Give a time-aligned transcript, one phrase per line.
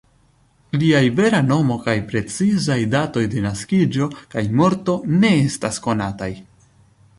[0.83, 6.35] Liaj vera nomo kaj precizaj datoj de naskiĝo kaj morto ne estas konataj.